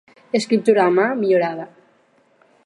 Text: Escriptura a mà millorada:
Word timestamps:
Escriptura 0.39 0.85
a 0.87 0.93
mà 0.95 1.05
millorada: 1.19 1.69